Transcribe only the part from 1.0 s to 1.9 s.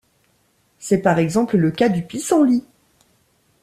par exemple le cas